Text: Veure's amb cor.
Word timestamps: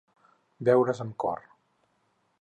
Veure's 0.69 1.03
amb 1.05 1.15
cor. 1.25 1.47